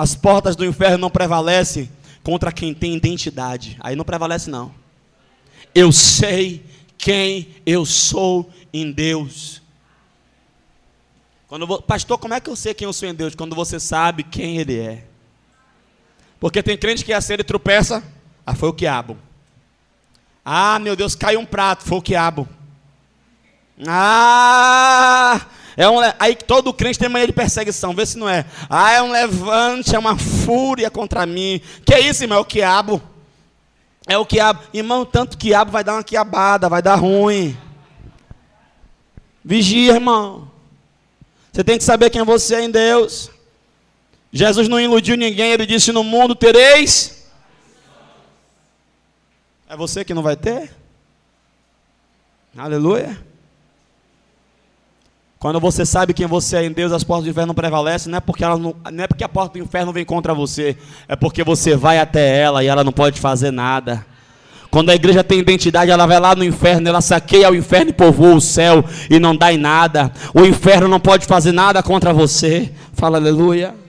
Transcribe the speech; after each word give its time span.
As 0.00 0.14
portas 0.14 0.56
do 0.56 0.64
inferno 0.64 0.96
não 0.96 1.10
prevalecem 1.10 1.90
contra 2.22 2.50
quem 2.50 2.72
tem 2.72 2.96
identidade. 2.96 3.76
Aí 3.80 3.94
não 3.94 4.02
prevalece, 4.02 4.48
não. 4.48 4.74
Eu 5.74 5.92
sei 5.92 6.64
quem 6.96 7.54
eu 7.66 7.84
sou 7.84 8.50
em 8.72 8.90
Deus. 8.90 9.60
Quando, 11.46 11.82
pastor, 11.82 12.16
como 12.16 12.32
é 12.32 12.40
que 12.40 12.48
eu 12.48 12.56
sei 12.56 12.72
quem 12.72 12.86
eu 12.86 12.94
sou 12.94 13.10
em 13.10 13.14
Deus? 13.14 13.34
Quando 13.34 13.54
você 13.54 13.78
sabe 13.78 14.22
quem 14.22 14.56
Ele 14.56 14.78
é. 14.78 15.04
Porque 16.40 16.62
tem 16.62 16.78
crente 16.78 17.04
que 17.04 17.12
assim 17.12 17.34
ele 17.34 17.44
tropeça, 17.44 18.02
ah, 18.46 18.54
foi 18.54 18.70
o 18.70 18.72
quiabo. 18.72 19.18
Ah, 20.42 20.78
meu 20.78 20.96
Deus, 20.96 21.14
caiu 21.14 21.40
um 21.40 21.44
prato, 21.44 21.84
foi 21.84 21.98
o 21.98 22.02
quiabo. 22.02 22.48
Ah, 23.86 24.89
é 25.76 25.88
um, 25.88 25.98
aí 26.18 26.34
todo 26.34 26.72
crente 26.72 26.98
tem 26.98 27.08
mania 27.08 27.26
de 27.26 27.32
perseguição, 27.32 27.94
vê 27.94 28.04
se 28.04 28.18
não 28.18 28.28
é. 28.28 28.44
Ah, 28.68 28.92
é 28.92 29.02
um 29.02 29.10
levante, 29.10 29.94
é 29.94 29.98
uma 29.98 30.16
fúria 30.16 30.90
contra 30.90 31.26
mim. 31.26 31.60
Que 31.84 31.94
é 31.94 32.00
isso, 32.00 32.24
irmão? 32.24 32.38
É 32.38 32.40
o 32.40 32.44
quiabo. 32.44 33.02
É 34.06 34.18
o 34.18 34.26
quiabo. 34.26 34.60
Irmão, 34.72 35.04
tanto 35.04 35.38
quiabo 35.38 35.70
vai 35.70 35.84
dar 35.84 35.94
uma 35.94 36.04
quiabada, 36.04 36.68
vai 36.68 36.82
dar 36.82 36.96
ruim. 36.96 37.56
Vigia, 39.44 39.94
irmão. 39.94 40.50
Você 41.52 41.64
tem 41.64 41.78
que 41.78 41.84
saber 41.84 42.10
quem 42.10 42.22
você 42.24 42.56
é 42.56 42.62
em 42.62 42.70
Deus. 42.70 43.30
Jesus 44.32 44.68
não 44.68 44.80
iludiu 44.80 45.16
ninguém, 45.16 45.52
ele 45.52 45.66
disse: 45.66 45.92
No 45.92 46.04
mundo 46.04 46.34
tereis. 46.34 47.28
É 49.68 49.76
você 49.76 50.04
que 50.04 50.14
não 50.14 50.22
vai 50.22 50.36
ter? 50.36 50.74
Aleluia. 52.56 53.29
Quando 55.40 55.58
você 55.58 55.86
sabe 55.86 56.12
quem 56.12 56.26
você 56.26 56.58
é 56.58 56.64
em 56.66 56.70
Deus, 56.70 56.92
as 56.92 57.02
portas 57.02 57.24
do 57.24 57.30
inferno 57.30 57.54
prevalecem, 57.54 58.10
não 58.10 58.18
é 58.18 58.20
porque, 58.20 58.44
ela 58.44 58.58
não, 58.58 58.76
não 58.92 59.04
é 59.04 59.06
porque 59.06 59.24
a 59.24 59.28
porta 59.28 59.58
do 59.58 59.64
inferno 59.64 59.90
vem 59.90 60.04
contra 60.04 60.34
você, 60.34 60.76
é 61.08 61.16
porque 61.16 61.42
você 61.42 61.74
vai 61.74 61.98
até 61.98 62.38
ela 62.38 62.62
e 62.62 62.66
ela 62.66 62.84
não 62.84 62.92
pode 62.92 63.18
fazer 63.18 63.50
nada. 63.50 64.04
Quando 64.70 64.90
a 64.90 64.94
igreja 64.94 65.24
tem 65.24 65.38
identidade, 65.38 65.90
ela 65.90 66.04
vai 66.04 66.20
lá 66.20 66.34
no 66.34 66.44
inferno, 66.44 66.86
ela 66.86 67.00
saqueia 67.00 67.50
o 67.50 67.56
inferno 67.56 67.88
e 67.88 67.94
povoa 67.94 68.34
o 68.34 68.40
céu 68.40 68.84
e 69.08 69.18
não 69.18 69.34
dá 69.34 69.50
em 69.50 69.56
nada. 69.56 70.12
O 70.34 70.44
inferno 70.44 70.86
não 70.86 71.00
pode 71.00 71.24
fazer 71.24 71.52
nada 71.52 71.82
contra 71.82 72.12
você. 72.12 72.70
Fala 72.92 73.16
aleluia. 73.16 73.79